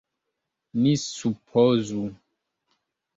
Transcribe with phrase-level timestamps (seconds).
[0.81, 2.03] Ni supozu!